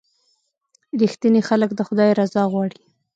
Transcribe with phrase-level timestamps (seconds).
[1.01, 2.81] •رښتیني خلک د خدای رضا غواړي.